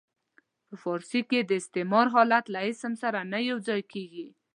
[0.67, 4.27] په فارسي کې د استمرار حالت له اسم سره نه یو ځای کیږي.